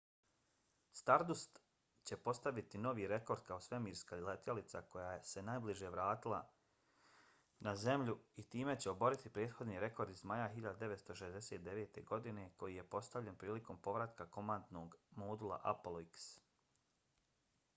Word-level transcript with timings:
stardust 0.99 1.59
će 2.09 2.17
postaviti 2.27 2.79
novi 2.85 3.03
rekord 3.11 3.43
kao 3.49 3.57
svemirska 3.65 4.15
letjelica 4.29 4.81
koja 4.95 5.09
se 5.31 5.43
najbrže 5.49 5.91
vratila 5.97 6.39
na 7.67 7.75
zemlju 7.83 8.15
i 8.35 8.47
time 8.55 8.75
će 8.85 8.89
oboriti 8.95 9.33
prethodni 9.37 9.79
rekord 9.85 10.15
iz 10.15 10.23
maja 10.33 10.49
1969. 10.55 12.03
godine 12.13 12.47
koji 12.63 12.81
je 12.81 12.89
postavljen 12.97 13.37
prilikom 13.45 13.81
povratka 13.89 14.25
komandnog 14.39 14.97
modula 15.25 15.61
apollo 15.75 16.03
x 16.09 16.29